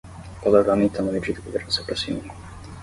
[0.35, 2.23] O calor vai aumentando à medida que o verão se aproxima.